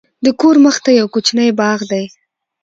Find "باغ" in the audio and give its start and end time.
1.59-1.79